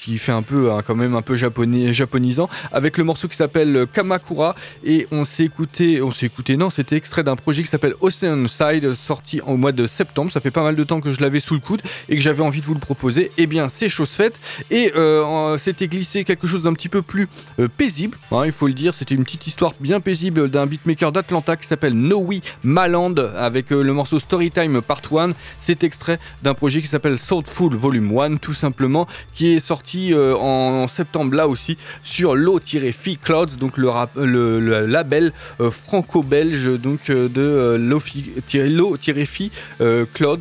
[0.01, 3.87] qui fait un peu, quand même un peu japonais, japonisant, avec le morceau qui s'appelle
[3.93, 4.55] Kamakura.
[4.85, 8.47] Et on s'est écouté, on s'est écouté, non, c'était extrait d'un projet qui s'appelle Ocean
[8.47, 10.31] Side, sorti au mois de septembre.
[10.31, 12.43] Ça fait pas mal de temps que je l'avais sous le coude et que j'avais
[12.43, 13.31] envie de vous le proposer.
[13.37, 14.39] Et bien, c'est chose faite.
[14.71, 17.29] Et euh, c'était glissé quelque chose d'un petit peu plus
[17.59, 18.95] euh, paisible, hein, il faut le dire.
[18.95, 23.83] C'était une petite histoire bien paisible d'un beatmaker d'Atlanta qui s'appelle Noe Maland avec euh,
[23.83, 25.31] le morceau Storytime Part 1.
[25.59, 30.87] C'est extrait d'un projet qui s'appelle Soulful Volume 1, tout simplement, qui est sorti en,
[30.89, 38.31] septembre là aussi sur Low-Fi Clouds, donc le, label franco-belge donc euh, de euh, Lofi-
[38.55, 39.51] Low-Fi
[39.81, 40.39] euh, Clouds,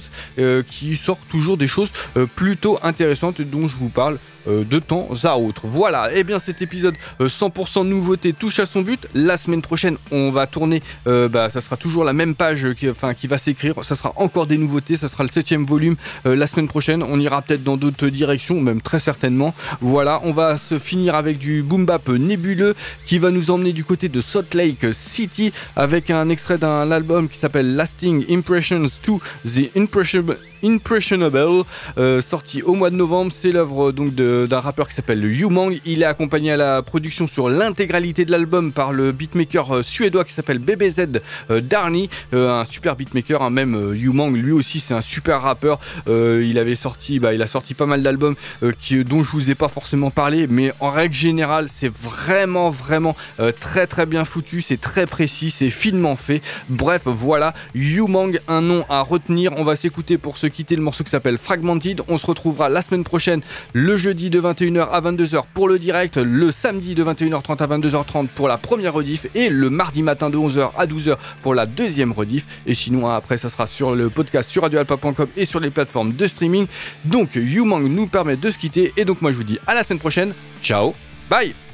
[0.68, 1.90] qui sort toujours des choses
[2.36, 4.18] plutôt intéressantes dont je vous parle
[4.50, 5.62] de temps à autre.
[5.66, 9.08] Voilà, et bien cet épisode euh, 100% nouveauté touche à son but.
[9.14, 12.74] La semaine prochaine, on va tourner, euh, bah, ça sera toujours la même page euh,
[12.74, 13.76] qui, va s'écrire.
[13.84, 15.96] Ça sera encore des nouveautés, ça sera le septième volume
[16.26, 17.04] euh, la semaine prochaine.
[17.04, 19.54] On ira peut-être dans d'autres directions, même très certainement.
[19.82, 22.76] Voilà, on va se finir avec du boom bap nébuleux
[23.06, 27.30] qui va nous emmener du côté de Salt Lake City avec un extrait d'un album
[27.30, 31.64] qui s'appelle Lasting Impressions to the Impression- Impressionable,
[31.98, 33.32] euh, sorti au mois de novembre.
[33.36, 35.80] C'est l'œuvre donc de- d'un rappeur qui s'appelle Yu Mang.
[35.86, 40.26] Il est accompagné à la production sur l'intégralité de l'album par le beatmaker euh, suédois
[40.26, 41.20] qui s'appelle BBZ
[41.50, 43.42] euh, Darny, euh, un super beatmaker.
[43.42, 45.80] hein, même Yu Mang, lui aussi, c'est un super rappeur.
[46.08, 49.68] Il avait sorti, bah, il a sorti pas mal d'albums dont je vous ai pas
[49.68, 53.16] forcément parlé, mais en règle générale, c'est vraiment, vraiment
[53.60, 54.62] très, très bien foutu.
[54.62, 56.42] C'est très précis, c'est finement fait.
[56.70, 59.54] Bref, voilà, Yu Mang, un nom à retenir.
[59.58, 62.02] On va s'écouter pour se quitter le morceau qui s'appelle Fragmented.
[62.08, 63.42] On se retrouvera la semaine prochaine,
[63.74, 68.28] le jeudi de 21h à 22h pour le direct, le samedi de 21h30 à 22h30
[68.28, 72.12] pour la première rediff et le mardi matin de 11h à 12h pour la deuxième
[72.12, 72.46] rediff.
[72.66, 76.28] Et sinon, après, ça sera sur le podcast sur radioalpa.com et sur les plateformes de
[76.28, 76.68] streaming.
[77.06, 78.92] Donc, Yu Mang nous permet de se quitter.
[78.98, 80.34] Et donc, moi, je vous dis à la semaine prochaine.
[80.62, 80.94] Ciao,
[81.30, 81.69] bye!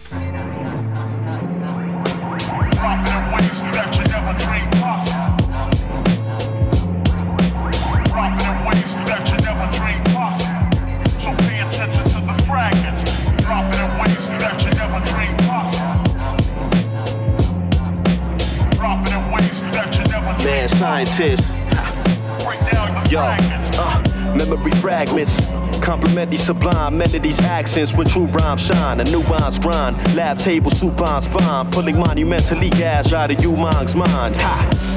[21.06, 21.48] Scientist.
[23.12, 25.40] Yo, uh, memory fragments.
[25.82, 29.00] Complement these sublime melodies, accents when true rhymes shine.
[29.00, 34.36] A nuance grind, lab table, supine spine, pulling monumentally gas out of you mind's mind.
[34.42, 34.95] Ha.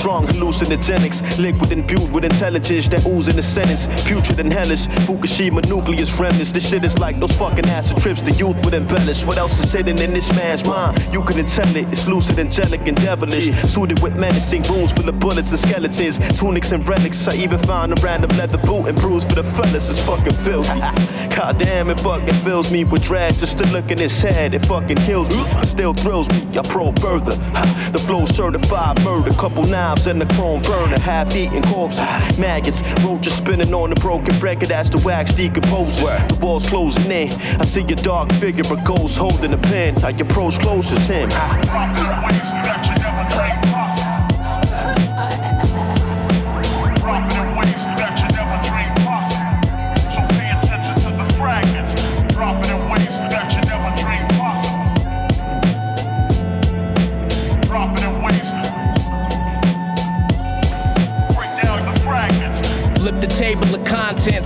[0.00, 3.86] Strong hallucinogenics, liquid imbued with intelligence that ooze in a sentence.
[4.08, 6.52] Putrid and hellish, Fukushima nucleus remnants.
[6.52, 9.26] This shit is like those fucking acid trips the youth would embellish.
[9.26, 11.06] What else is hidden in this man's mind?
[11.12, 11.86] You couldn't tell it.
[11.92, 13.50] It's lucid, angelic, and devilish.
[13.70, 17.28] Suited with menacing rooms full of bullets and skeletons, tunics and relics.
[17.28, 19.90] I even found a random leather boot and bruise for the fellas.
[19.90, 20.80] It's fucking filthy.
[21.36, 24.54] God damn, it fucking fills me with dread just to look in his head.
[24.54, 26.58] It fucking kills me, still thrills me.
[26.58, 27.36] I probe further.
[27.90, 32.00] The flow certified murder, couple knives and a chrome burner, half-eaten corpses,
[32.38, 35.98] maggots, roaches spinning on the broken record as the wax decomposes.
[36.00, 37.32] The walls closing in.
[37.60, 40.02] I see a dark figure, a ghost holding a pen.
[40.04, 42.54] I approach close as ah.
[42.54, 42.59] him.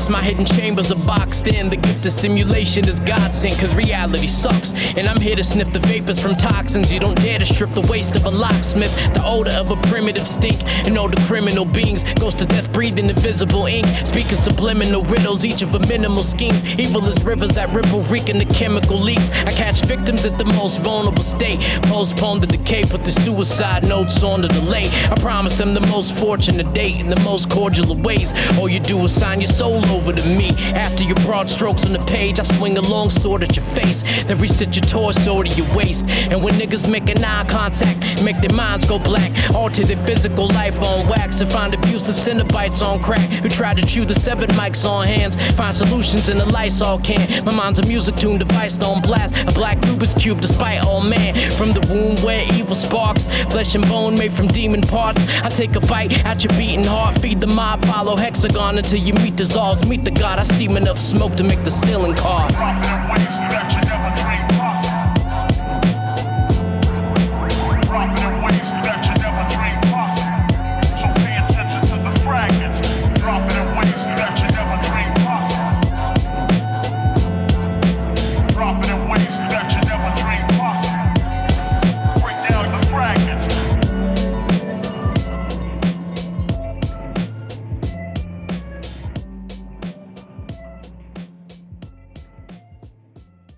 [0.08, 1.70] My hidden chambers are boxed in.
[1.70, 4.74] The gift of simulation is godsend, cause reality sucks.
[4.96, 6.92] And I'm here to sniff the vapors from toxins.
[6.92, 8.92] You don't dare to strip the waste of a locksmith.
[9.14, 10.62] The odor of a primitive stink.
[10.86, 13.86] And all the criminal beings goes to death breathing invisible ink.
[14.04, 16.62] Speaking subliminal riddles, each of a minimal schemes.
[16.78, 19.30] Evil as rivers that ripple, reeking the chemical leaks.
[19.30, 21.60] I catch victims at the most vulnerable state.
[21.84, 24.90] Postpone the decay, put the suicide notes on the delay.
[25.10, 28.32] I promise them the most fortunate date in the most cordial of ways.
[28.58, 30.50] All you do is sign your soul over to me.
[30.74, 34.02] After your broad strokes on the page, I swing a long sword at your face.
[34.24, 36.04] Then restitch your torso to your waist.
[36.30, 39.30] And when niggas make an eye contact, make their minds go black.
[39.54, 43.28] Alter their physical life on wax and find abusive Cenobites on crack.
[43.42, 45.36] Who try to chew the seven mics on hands.
[45.54, 47.44] Find solutions in the Lysol can.
[47.44, 49.36] My mind's a music tune device on blast.
[49.46, 51.50] A black Rubik's Cube despite all man.
[51.52, 53.26] From the womb where evil sparks.
[53.52, 55.20] Flesh and bone made from demon parts.
[55.42, 57.18] I take a bite at your beating heart.
[57.20, 59.83] Feed the mob, follow hexagon until your meat dissolves.
[59.88, 63.33] Meet the god, I steam enough smoke to make the ceiling cough.